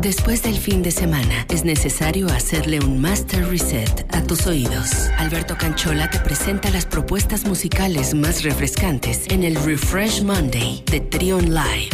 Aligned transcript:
Después 0.00 0.42
del 0.42 0.56
fin 0.56 0.82
de 0.82 0.92
semana, 0.92 1.44
es 1.50 1.62
necesario 1.62 2.26
hacerle 2.28 2.80
un 2.80 3.02
master 3.02 3.46
reset 3.46 4.06
a 4.14 4.22
tus 4.22 4.46
oídos. 4.46 5.10
Alberto 5.18 5.58
Canchola 5.58 6.08
te 6.08 6.18
presenta 6.18 6.70
las 6.70 6.86
propuestas 6.86 7.44
musicales 7.44 8.14
más 8.14 8.42
refrescantes 8.42 9.26
en 9.28 9.44
el 9.44 9.56
Refresh 9.56 10.22
Monday 10.22 10.82
de 10.90 11.00
Trion 11.00 11.52
Live. 11.52 11.90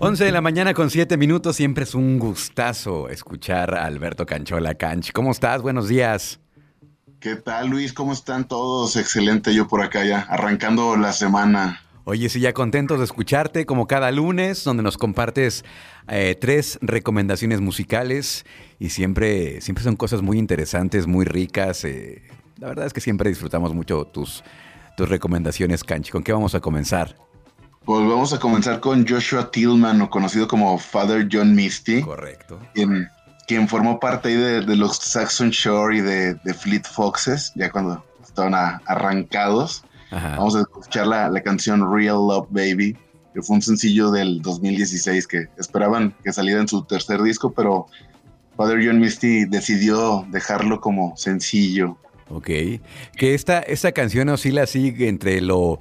11 0.00 0.24
de 0.24 0.32
la 0.32 0.40
mañana 0.40 0.74
con 0.74 0.90
7 0.90 1.16
minutos, 1.16 1.54
siempre 1.54 1.84
es 1.84 1.94
un 1.94 2.18
gustazo 2.18 3.08
escuchar 3.08 3.76
a 3.76 3.84
Alberto 3.84 4.26
Canchola 4.26 4.74
Canch. 4.74 5.12
¿Cómo 5.12 5.30
estás? 5.30 5.62
Buenos 5.62 5.86
días. 5.86 6.40
¿Qué 7.20 7.36
tal 7.36 7.68
Luis? 7.68 7.92
¿Cómo 7.92 8.12
están 8.12 8.48
todos? 8.48 8.96
Excelente, 8.96 9.54
yo 9.54 9.68
por 9.68 9.80
acá 9.80 10.04
ya, 10.04 10.22
arrancando 10.22 10.96
la 10.96 11.12
semana. 11.12 11.82
Oye, 12.10 12.30
sí, 12.30 12.40
ya 12.40 12.54
contentos 12.54 13.00
de 13.00 13.04
escucharte 13.04 13.66
como 13.66 13.86
cada 13.86 14.10
lunes, 14.10 14.64
donde 14.64 14.82
nos 14.82 14.96
compartes 14.96 15.62
eh, 16.08 16.38
tres 16.40 16.78
recomendaciones 16.80 17.60
musicales 17.60 18.46
y 18.78 18.88
siempre, 18.88 19.60
siempre 19.60 19.84
son 19.84 19.94
cosas 19.94 20.22
muy 20.22 20.38
interesantes, 20.38 21.06
muy 21.06 21.26
ricas. 21.26 21.84
Eh, 21.84 22.22
la 22.56 22.68
verdad 22.68 22.86
es 22.86 22.94
que 22.94 23.02
siempre 23.02 23.28
disfrutamos 23.28 23.74
mucho 23.74 24.06
tus, 24.06 24.42
tus 24.96 25.06
recomendaciones, 25.06 25.84
Canchi. 25.84 26.10
¿Con 26.10 26.22
qué 26.22 26.32
vamos 26.32 26.54
a 26.54 26.60
comenzar? 26.60 27.14
Pues 27.84 28.00
vamos 28.00 28.32
a 28.32 28.38
comenzar 28.38 28.80
con 28.80 29.06
Joshua 29.06 29.50
Tillman, 29.50 30.00
o 30.00 30.08
conocido 30.08 30.48
como 30.48 30.78
Father 30.78 31.28
John 31.30 31.54
Misty. 31.54 32.00
Correcto. 32.00 32.58
Quien, 32.72 33.06
quien 33.46 33.68
formó 33.68 34.00
parte 34.00 34.34
de, 34.34 34.62
de, 34.62 34.76
los 34.76 34.96
Saxon 34.96 35.50
Shore 35.50 35.98
y 35.98 36.00
de, 36.00 36.32
de 36.36 36.54
Fleet 36.54 36.84
Foxes, 36.84 37.52
ya 37.54 37.70
cuando 37.70 38.02
estaban 38.24 38.54
arrancados. 38.86 39.84
Vamos 40.10 40.56
a 40.56 40.60
escuchar 40.60 41.06
la, 41.06 41.28
la, 41.28 41.42
canción 41.42 41.92
Real 41.92 42.16
Love 42.16 42.48
Baby, 42.50 42.96
que 43.34 43.42
fue 43.42 43.56
un 43.56 43.62
sencillo 43.62 44.10
del 44.10 44.40
2016 44.40 45.26
que 45.26 45.48
esperaban 45.58 46.14
que 46.24 46.32
saliera 46.32 46.60
en 46.60 46.68
su 46.68 46.82
tercer 46.84 47.22
disco, 47.22 47.52
pero 47.52 47.86
Father 48.56 48.80
John 48.84 48.98
Misty 48.98 49.44
decidió 49.44 50.26
dejarlo 50.30 50.80
como 50.80 51.16
sencillo. 51.16 51.98
Ok, 52.30 52.46
que 53.16 53.34
esta, 53.34 53.60
esta 53.60 53.92
canción 53.92 54.28
oscila 54.28 54.62
así 54.62 54.94
entre 54.98 55.40
lo... 55.40 55.78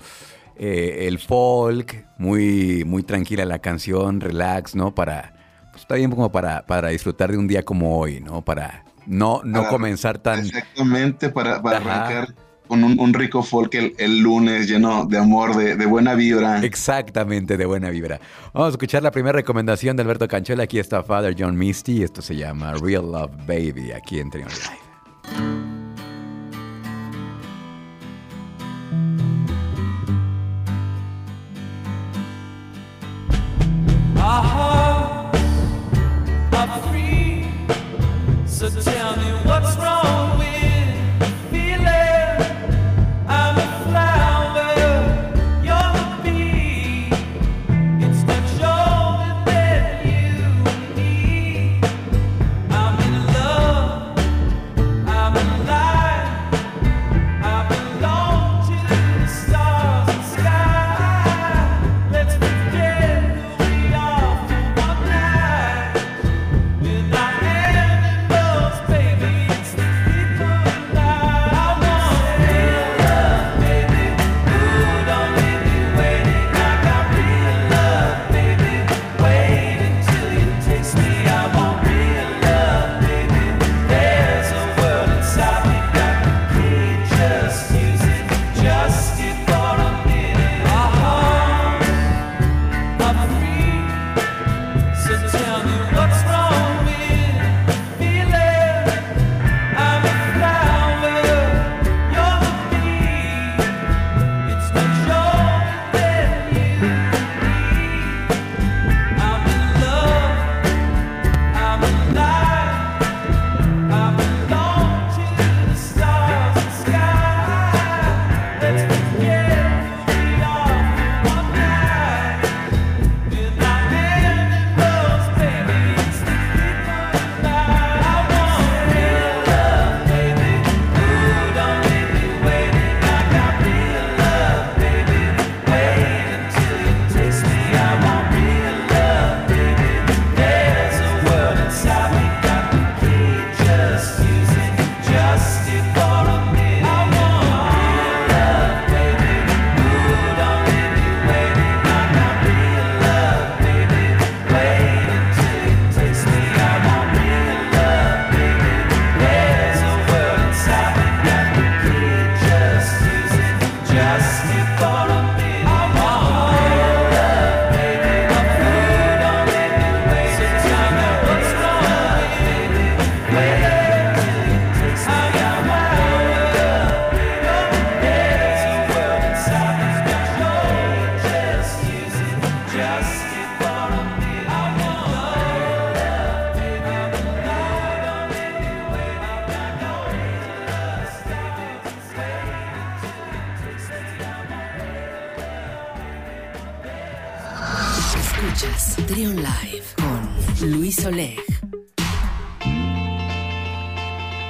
Eh, 0.59 1.07
el 1.07 1.19
folk, 1.19 2.07
muy, 2.17 2.83
muy 2.83 3.03
tranquila 3.03 3.45
la 3.45 3.59
canción, 3.59 4.19
relax, 4.19 4.75
¿no? 4.75 4.95
Para, 4.95 5.35
pues 5.71 5.81
está 5.83 5.93
bien 5.93 6.09
como 6.09 6.31
para, 6.31 6.65
para 6.65 6.89
disfrutar 6.89 7.31
de 7.31 7.37
un 7.37 7.47
día 7.47 7.61
como 7.63 7.99
hoy, 7.99 8.21
¿no? 8.21 8.43
Para 8.43 8.83
no, 9.05 9.41
no 9.43 9.59
para, 9.59 9.69
comenzar 9.69 10.17
tan... 10.17 10.39
Exactamente, 10.39 11.29
para, 11.29 11.61
para 11.61 11.77
arrancar 11.77 12.33
con 12.67 12.83
un, 12.83 12.99
un, 12.99 13.13
rico 13.13 13.41
folk 13.43 13.73
el, 13.75 13.95
el, 13.97 14.19
lunes 14.19 14.67
lleno 14.67 15.05
de 15.05 15.17
amor, 15.17 15.55
de, 15.55 15.75
de, 15.75 15.85
buena 15.85 16.13
vibra. 16.15 16.63
Exactamente, 16.63 17.57
de 17.57 17.65
buena 17.65 17.89
vibra. 17.89 18.19
Vamos 18.53 18.67
a 18.67 18.71
escuchar 18.71 19.03
la 19.03 19.11
primera 19.11 19.33
recomendación 19.33 19.95
de 19.95 20.03
Alberto 20.03 20.27
Canchola. 20.27 20.63
Aquí 20.63 20.79
está 20.79 21.03
Father 21.03 21.35
John 21.37 21.57
Misty. 21.57 22.03
Esto 22.03 22.21
se 22.21 22.35
llama 22.35 22.73
Real 22.73 23.11
Love 23.11 23.31
Baby, 23.47 23.91
aquí 23.91 24.19
en 24.19 24.29
Trion 24.29 24.49
Live. 24.49 24.86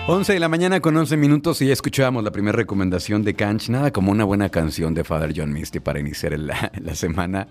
11 0.09 0.31
de 0.31 0.39
la 0.39 0.47
mañana 0.47 0.79
con 0.79 0.95
11 0.95 1.17
minutos 1.17 1.61
y 1.61 1.67
ya 1.67 1.73
escuchábamos 1.73 2.23
la 2.23 2.31
primera 2.31 2.55
recomendación 2.55 3.23
de 3.23 3.33
Canch. 3.33 3.67
Nada 3.67 3.91
como 3.91 4.09
una 4.13 4.23
buena 4.23 4.47
canción 4.47 4.93
de 4.93 5.03
Father 5.03 5.33
John 5.35 5.51
Misty 5.51 5.81
para 5.81 5.99
iniciar 5.99 6.39
la, 6.39 6.71
la 6.81 6.95
semana 6.95 7.49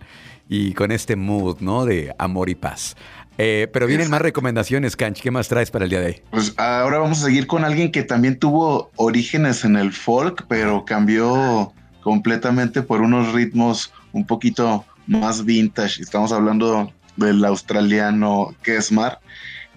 y 0.49 0.73
con 0.73 0.91
este 0.91 1.17
mood, 1.17 1.59
¿no? 1.61 1.85
De 1.85 2.15
amor 2.19 2.49
y 2.49 2.55
paz. 2.55 2.97
Eh, 3.37 3.69
pero 3.71 3.87
vienen 3.87 4.09
más 4.09 4.23
recomendaciones, 4.23 4.97
Canch. 4.97 5.21
¿Qué 5.21 5.31
más 5.31 5.49
traes 5.49 5.71
para 5.71 5.85
el 5.85 5.91
día 5.91 6.01
de 6.01 6.07
hoy? 6.07 6.23
Pues 6.31 6.55
ahora 6.57 6.97
vamos 6.97 7.19
a 7.19 7.27
seguir 7.27 7.47
con 7.47 7.63
alguien 7.63 7.93
que 7.93 8.03
también 8.05 8.39
tuvo 8.39 8.91
orígenes 8.97 9.63
en 9.67 9.77
el 9.77 9.93
folk, 9.93 10.47
pero 10.49 10.87
cambió 10.87 11.75
completamente 12.03 12.81
por 12.81 13.03
unos 13.03 13.35
ritmos 13.35 13.93
un 14.13 14.25
poquito 14.25 14.83
más 15.07 15.45
vintage. 15.45 16.01
Estamos 16.01 16.33
hablando 16.33 16.91
del 17.17 17.45
australiano 17.45 18.55
Kesmar 18.63 19.21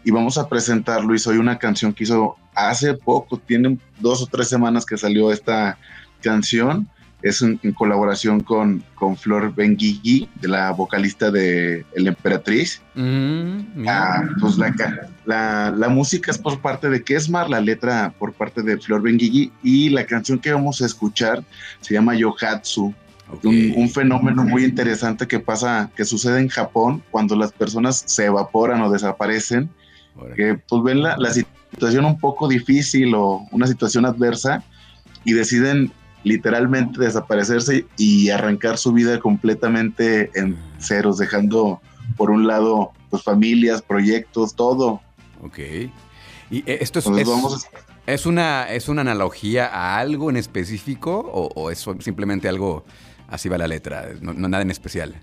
y 0.06 0.12
vamos 0.12 0.38
a 0.38 0.48
presentar 0.48 1.04
Luis 1.04 1.28
hoy 1.28 1.40
una 1.40 1.60
canción 1.60 1.92
que 1.92 2.06
hizo 2.06 2.38
hace 2.68 2.94
poco, 2.94 3.38
tiene 3.38 3.78
dos 4.00 4.22
o 4.22 4.28
tres 4.28 4.50
semanas 4.50 4.86
que 4.86 4.98
salió 4.98 5.32
esta 5.32 5.78
canción 6.22 6.90
es 7.22 7.42
en, 7.42 7.58
colaboración 7.74 8.40
con, 8.40 8.84
con 8.96 9.18
Flor 9.18 9.54
Benguigui, 9.54 10.30
de 10.42 10.48
la 10.48 10.72
vocalista 10.72 11.30
de 11.32 11.86
El 11.94 12.08
Emperatriz. 12.08 12.82
Mm, 12.96 13.88
ah, 13.88 14.24
pues 14.40 14.58
la, 14.58 15.74
la, 15.76 15.90
música 15.90 16.32
es 16.32 16.38
por 16.38 16.60
parte 16.62 16.90
de 16.90 17.04
Kesmar, 17.04 17.50
la 17.50 17.60
letra 17.60 18.14
por 18.18 18.34
parte 18.34 18.62
de 18.62 18.78
Flor 18.78 19.02
Benguigui, 19.02 19.52
y 19.64 19.90
la 19.90 20.06
canción 20.06 20.40
que 20.40 20.54
vamos 20.54 20.82
a 20.82 20.86
escuchar 20.86 21.44
se 21.82 21.94
llama 21.94 22.16
Yohatsu. 22.16 22.94
Un, 23.44 23.90
fenómeno 23.92 24.44
muy 24.44 24.64
interesante 24.64 25.28
que 25.28 25.40
pasa, 25.40 25.92
que 25.96 26.04
sucede 26.04 26.40
en 26.40 26.48
Japón 26.48 27.04
cuando 27.12 27.36
las 27.36 27.52
personas 27.52 28.02
se 28.08 28.26
evaporan 28.26 28.82
o 28.82 28.90
desaparecen, 28.90 29.70
que 30.36 30.60
pues 30.68 30.82
ven 30.84 31.04
la, 31.04 31.16
la 31.16 31.30
situación 31.30 31.59
un 32.06 32.20
poco 32.20 32.48
difícil 32.48 33.14
o 33.16 33.48
una 33.52 33.68
situación 33.68 34.06
adversa 34.06 34.64
y 35.24 35.34
deciden 35.34 35.92
literalmente 36.24 37.00
desaparecerse 37.00 37.86
y 37.98 38.30
arrancar 38.30 38.78
su 38.78 38.92
vida 38.92 39.20
completamente 39.20 40.32
en 40.36 40.58
ceros, 40.80 41.18
dejando 41.18 41.82
por 42.18 42.30
un 42.30 42.48
lado 42.48 42.92
pues 43.10 43.24
familias, 43.24 43.82
proyectos, 43.82 44.56
todo. 44.56 45.02
Ok. 45.42 45.60
Y 46.52 46.60
eh, 46.66 46.80
esto 46.82 47.00
es, 47.00 47.06
es, 48.06 48.26
una, 48.26 48.70
es 48.70 48.90
una 48.90 49.02
analogía 49.02 49.68
a 49.68 49.98
algo 49.98 50.30
en 50.30 50.38
específico 50.38 51.20
o, 51.20 51.72
es 51.72 51.86
simplemente 52.00 52.50
algo 52.50 52.84
así 53.28 53.48
va 53.48 53.58
la 53.58 53.68
letra, 53.68 54.10
no 54.22 54.34
nada 54.34 54.64
en 54.64 54.72
especial. 54.72 55.16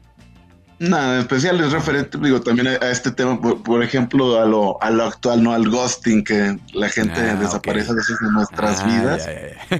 Nada, 0.78 1.20
especial 1.20 1.58
es 1.60 1.72
referente, 1.72 2.18
digo, 2.18 2.40
también 2.42 2.68
a, 2.68 2.90
este 2.90 3.10
tema, 3.10 3.40
por, 3.40 3.82
ejemplo, 3.82 4.38
a 4.38 4.44
lo, 4.44 4.82
a 4.82 4.90
lo 4.90 5.04
actual, 5.04 5.42
¿no? 5.42 5.52
Al 5.52 5.70
ghosting, 5.70 6.22
que 6.22 6.58
la 6.74 6.90
gente 6.90 7.18
ah, 7.18 7.34
desaparece 7.36 7.92
a 7.92 7.94
veces 7.94 8.18
de 8.20 8.30
nuestras 8.30 8.80
ah, 8.80 8.86
vidas. 8.86 9.28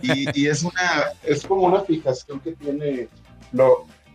Y, 0.03 0.47
es 0.47 0.63
una, 0.63 1.05
es 1.23 1.45
como 1.47 1.63
una 1.63 1.81
fijación 1.83 2.41
que 2.41 2.53
tiene 2.53 3.09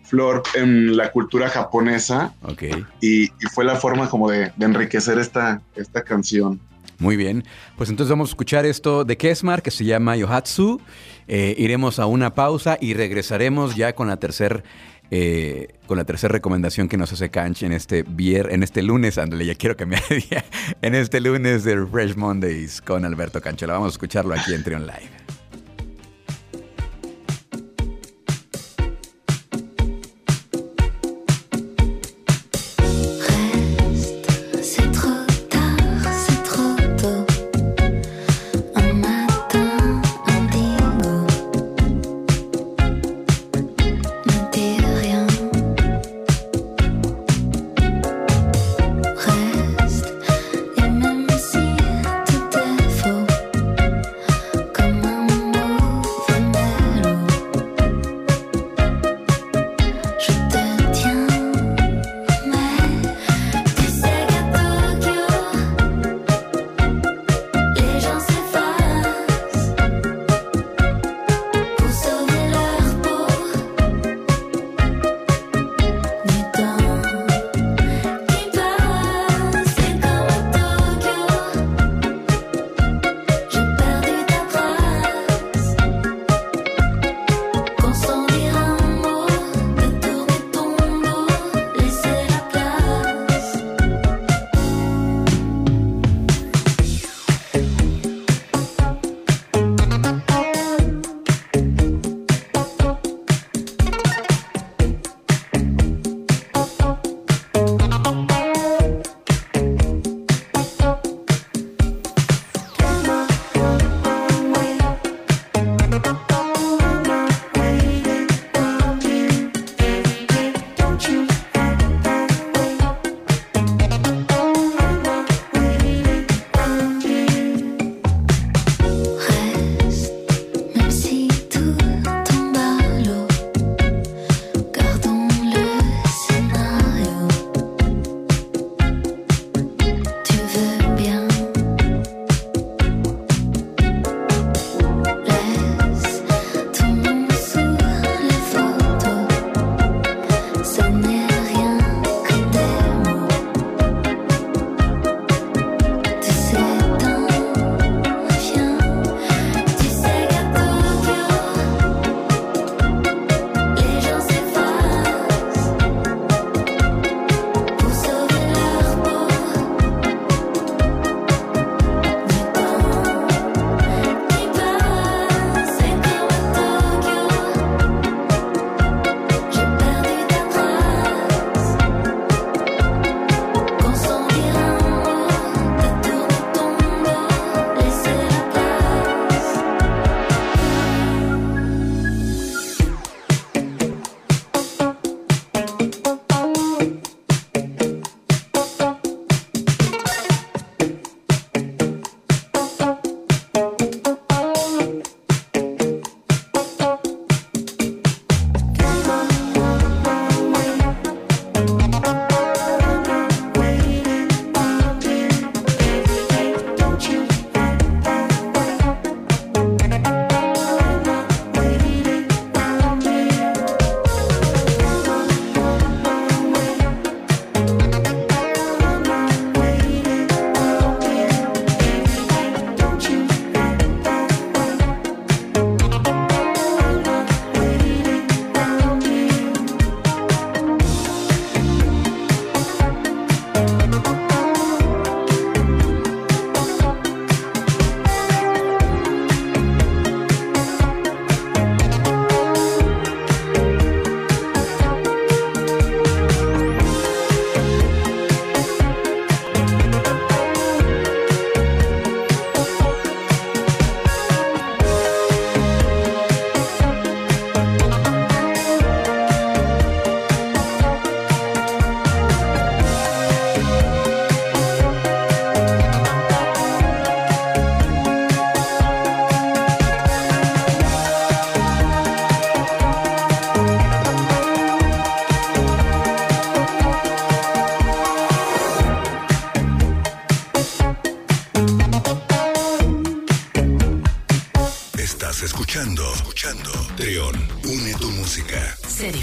Flor, 0.03 0.43
en 0.55 0.97
la 0.97 1.11
cultura 1.11 1.49
japonesa. 1.49 2.33
Ok. 2.41 2.63
Y, 2.99 3.27
fue 3.53 3.63
la 3.63 3.75
forma 3.75 4.09
como 4.09 4.31
de, 4.31 4.51
enriquecer 4.59 5.19
esta, 5.19 5.61
esta 5.75 6.03
canción. 6.03 6.59
Muy 6.97 7.15
bien, 7.15 7.43
pues 7.77 7.89
entonces 7.89 8.11
vamos 8.11 8.29
a 8.29 8.31
escuchar 8.31 8.65
esto 8.65 9.03
de 9.03 9.17
Kesmar 9.17 9.61
que 9.61 9.71
se 9.71 9.85
llama 9.85 10.15
Yohatsu. 10.15 10.81
Eh, 11.27 11.55
iremos 11.57 11.99
a 11.99 12.07
una 12.07 12.33
pausa 12.33 12.77
y 12.79 12.93
regresaremos 12.93 13.75
ya 13.75 13.93
con 13.93 14.07
la 14.07 14.17
tercera 14.17 14.63
eh, 15.11 15.75
con 15.87 15.97
la 15.97 16.05
tercera 16.05 16.31
recomendación 16.31 16.87
que 16.87 16.97
nos 16.97 17.11
hace 17.11 17.29
Canch 17.29 17.63
en 17.63 17.73
este 17.73 18.03
vier, 18.03 18.47
en 18.51 18.63
este 18.63 18.81
lunes, 18.81 19.17
ándale, 19.17 19.45
ya 19.45 19.55
quiero 19.55 19.75
cambiar 19.75 20.01
de 20.07 20.15
día, 20.15 20.45
en 20.81 20.95
este 20.95 21.19
lunes 21.19 21.65
de 21.65 21.85
Fresh 21.85 22.15
Mondays 22.15 22.81
con 22.81 23.03
Alberto 23.03 23.41
Canchola. 23.41 23.73
Vamos 23.73 23.87
a 23.87 23.95
escucharlo 23.95 24.33
aquí 24.33 24.53
en 24.53 24.63
Trion 24.63 24.87
Live. 24.87 25.40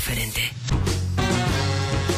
Diferente. 0.09 0.41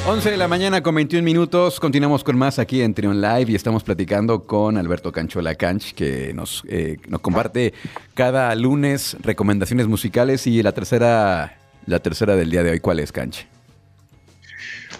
11 0.07 0.31
de 0.31 0.37
la 0.37 0.49
mañana 0.49 0.83
con 0.83 0.95
21 0.95 1.25
minutos. 1.25 1.79
Continuamos 1.81 2.25
con 2.25 2.39
más 2.39 2.59
aquí 2.59 2.83
en 2.83 2.95
Trion 2.95 3.21
Live 3.21 3.47
y 3.49 3.55
estamos 3.55 3.83
platicando 3.85 4.45
con 4.45 4.77
Alberto 4.77 5.13
Canchola 5.13 5.55
Canch, 5.57 5.93
que 5.93 6.33
nos, 6.33 6.63
eh, 6.69 6.99
nos 7.09 7.21
comparte 7.21 7.75
cada 8.15 8.55
lunes 8.55 9.17
recomendaciones 9.21 9.89
musicales 9.89 10.47
y 10.47 10.63
la 10.63 10.73
tercera, 10.73 11.59
la 11.87 11.99
tercera 11.99 12.37
del 12.37 12.51
día 12.51 12.63
de 12.63 12.71
hoy. 12.71 12.81
¿Cuál 12.81 13.01
es, 13.01 13.13
Canch? 13.13 13.47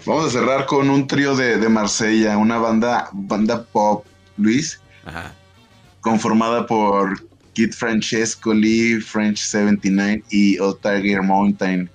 Vamos 0.05 0.27
a 0.27 0.29
cerrar 0.29 0.65
con 0.65 0.89
un 0.89 1.07
trío 1.07 1.35
de, 1.35 1.57
de 1.57 1.69
Marsella, 1.69 2.37
una 2.37 2.57
banda, 2.57 3.09
banda 3.13 3.63
pop, 3.63 4.05
Luis, 4.37 4.81
Ajá. 5.05 5.33
conformada 6.01 6.65
por 6.65 7.25
Kid 7.53 7.71
Francesco, 7.73 8.53
Lee, 8.53 8.99
French 9.01 9.37
79 9.37 10.23
y 10.29 10.59
Otager 10.59 11.21
Mountain, 11.21 11.89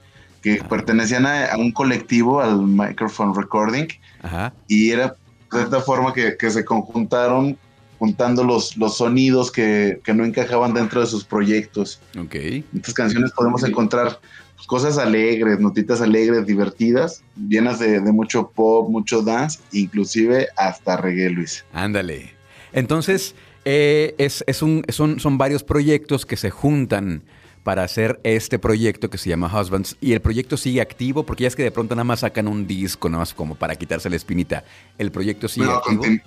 que 0.47 0.63
pertenecían 0.63 1.27
a, 1.27 1.47
a 1.47 1.57
un 1.57 1.73
colectivo, 1.73 2.41
al 2.41 2.63
Microphone 2.63 3.35
Recording, 3.35 3.89
Ajá. 4.23 4.55
y 4.69 4.93
era 4.93 5.17
de 5.51 5.63
esta 5.63 5.81
forma 5.81 6.13
que, 6.13 6.37
que 6.37 6.49
se 6.51 6.65
conjuntaron 6.65 7.59
juntando 7.99 8.45
los, 8.45 8.77
los 8.77 8.99
sonidos 8.99 9.51
que, 9.51 10.01
que 10.05 10.15
no 10.15 10.25
encajaban 10.25 10.73
dentro 10.73 11.01
de 11.01 11.09
sus 11.09 11.25
proyectos. 11.25 12.01
Ok. 12.17 12.37
En 12.37 12.65
estas 12.75 12.95
canciones 12.95 13.33
podemos 13.33 13.65
encontrar 13.65 14.21
cosas 14.69 14.99
alegres, 14.99 15.59
notitas 15.59 16.01
alegres, 16.01 16.47
divertidas, 16.47 17.25
llenas 17.49 17.81
de, 17.81 17.99
de 18.01 18.13
mucho 18.13 18.49
pop, 18.55 18.89
mucho 18.89 19.23
dance, 19.23 19.59
inclusive 19.73 20.47
hasta 20.57 20.97
reggae, 20.97 21.29
Luis. 21.31 21.65
Ándale. 21.73 22.35
Entonces, 22.73 23.35
eh, 23.65 24.15
es, 24.19 24.45
es 24.47 24.63
un, 24.63 24.85
son, 24.91 25.19
son 25.19 25.39
varios 25.39 25.65
proyectos 25.65 26.25
que 26.25 26.37
se 26.37 26.51
juntan 26.51 27.25
para 27.67 27.83
hacer 27.83 28.21
este 28.23 28.61
proyecto 28.61 29.11
que 29.11 29.19
se 29.19 29.29
llama 29.29 29.51
Husbands. 29.53 29.97
Y 30.01 30.13
el 30.13 30.21
proyecto 30.21 30.57
sigue 30.57 30.81
activo 30.81 31.27
porque 31.27 31.43
ya 31.43 31.49
es 31.49 31.57
que 31.57 31.65
de 31.65 31.73
pronto 31.73 31.97
nada 31.97 32.05
más 32.05 32.21
sacan 32.21 32.47
un 32.47 32.65
disco, 32.65 33.09
nada 33.09 33.23
más 33.23 33.35
como 33.35 33.57
para 33.57 33.75
quitarse 33.75 34.09
la 34.09 34.15
espinita. 34.15 34.63
El 34.99 35.11
proyecto 35.11 35.49
sigue 35.49 35.67
No, 35.67 35.73
activo. 35.73 36.05
continu- 36.05 36.23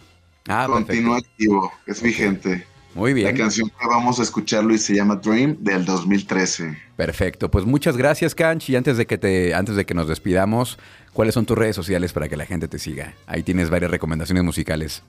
ah, 0.50 0.68
continúa 0.70 1.18
activo, 1.20 1.72
es 1.88 2.02
vigente. 2.02 2.68
Muy 2.94 3.14
bien. 3.14 3.28
La 3.28 3.34
canción 3.42 3.70
que 3.70 3.88
vamos 3.88 4.20
a 4.20 4.24
escuchar, 4.24 4.66
Luis, 4.66 4.84
se 4.84 4.96
llama 4.96 5.16
Dream 5.16 5.56
del 5.62 5.86
2013. 5.86 6.78
Perfecto. 6.98 7.50
Pues 7.50 7.64
muchas 7.64 7.96
gracias, 7.96 8.36
Canch. 8.36 8.70
Y 8.70 8.76
antes 8.76 8.98
de 8.98 9.06
que 9.06 9.18
te, 9.18 9.54
antes 9.54 9.78
de 9.78 9.86
que 9.86 9.94
nos 9.94 10.10
despidamos, 10.10 10.78
¿cuáles 11.14 11.36
son 11.36 11.46
tus 11.46 11.58
redes 11.58 11.74
sociales 11.78 12.12
para 12.12 12.28
que 12.28 12.36
la 12.36 12.46
gente 12.48 12.68
te 12.68 12.80
siga? 12.80 13.14
Ahí 13.28 13.44
tienes 13.44 13.70
varias 13.70 13.92
recomendaciones 13.92 14.44
musicales. 14.44 15.04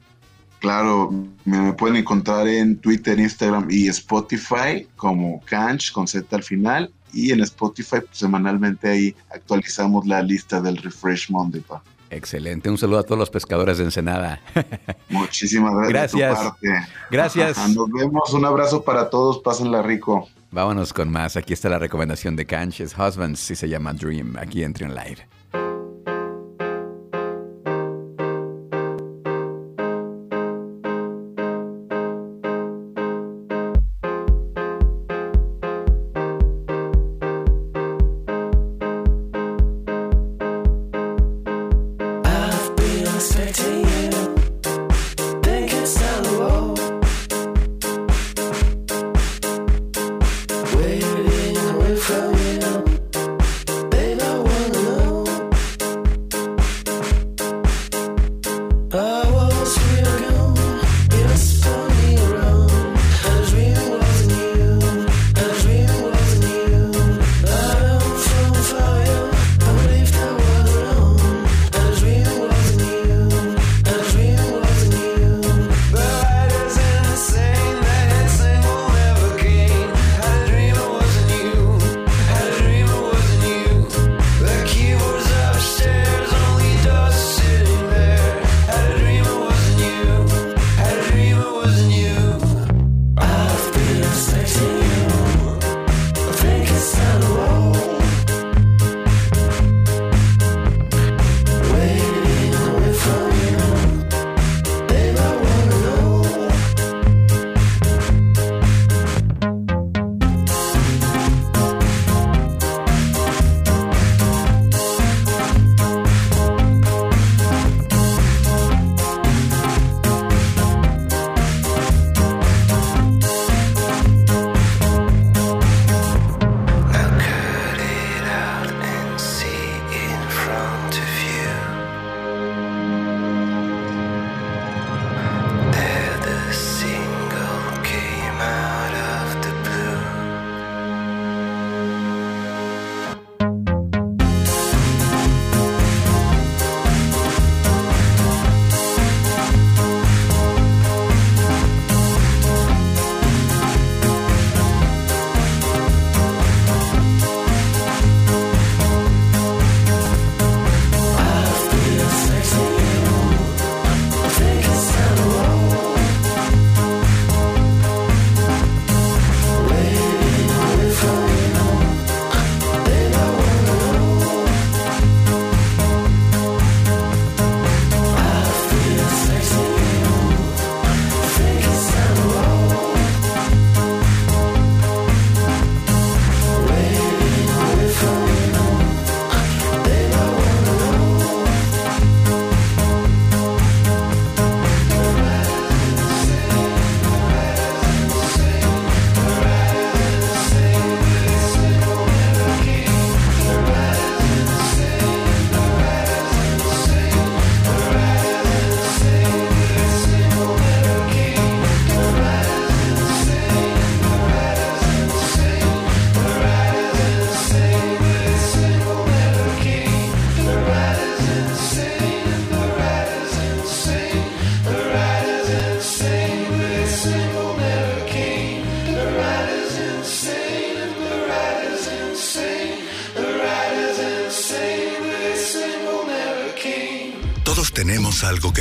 Claro, 0.60 1.10
me 1.44 1.72
pueden 1.72 1.96
encontrar 1.96 2.46
en 2.46 2.76
Twitter, 2.76 3.18
Instagram 3.18 3.66
y 3.70 3.88
Spotify 3.88 4.86
como 4.96 5.40
Canch 5.46 5.90
con 5.90 6.06
Z 6.06 6.36
al 6.36 6.42
final. 6.42 6.92
Y 7.12 7.32
en 7.32 7.40
Spotify 7.40 7.96
pues, 8.00 8.18
semanalmente 8.18 8.88
ahí 8.88 9.16
actualizamos 9.34 10.06
la 10.06 10.22
lista 10.22 10.60
del 10.60 10.76
Refresh 10.76 11.30
Monday. 11.30 11.62
pa. 11.62 11.82
Excelente. 12.10 12.68
Un 12.68 12.76
saludo 12.76 12.98
a 12.98 13.02
todos 13.04 13.18
los 13.18 13.30
pescadores 13.30 13.78
de 13.78 13.84
Ensenada. 13.84 14.40
Muchísimas 15.08 15.72
gracias. 15.88 15.92
de 16.02 16.08
tu 16.08 16.18
Gracias. 16.18 16.44
parte. 16.44 16.68
Gracias. 17.10 17.68
Nos 17.74 17.90
vemos. 17.90 18.34
Un 18.34 18.44
abrazo 18.44 18.82
para 18.82 19.08
todos. 19.10 19.38
Pásenla 19.38 19.80
rico. 19.82 20.28
Vámonos 20.50 20.92
con 20.92 21.10
más. 21.10 21.36
Aquí 21.36 21.52
está 21.52 21.68
la 21.68 21.78
recomendación 21.78 22.36
de 22.36 22.44
Canch. 22.46 22.80
Es 22.80 22.94
Husbands 22.98 23.50
y 23.50 23.56
se 23.56 23.68
llama 23.68 23.92
Dream. 23.92 24.36
Aquí 24.38 24.62
en 24.62 24.72
Trion 24.72 24.94
Live. 24.94 25.26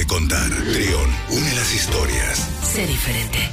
Contar. 0.08 0.50
Trión, 0.50 1.10
une 1.30 1.54
las 1.56 1.74
historias. 1.74 2.48
Sé 2.64 2.86
diferente. 2.86 3.50